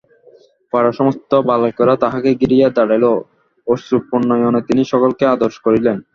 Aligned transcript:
পাড়ার 0.73 0.93
সমস্ত 0.93 1.31
বালকেরা 1.49 1.93
তাঁহাকে 2.03 2.29
ঘিরিয়া 2.41 2.67
দাঁড়াইল, 2.69 3.05
অশ্রুপূর্ণনয়নে 3.67 4.61
তিনি 4.67 4.81
সকলকে 4.91 5.23
আদর 5.33 5.51
করিলেন। 5.65 5.97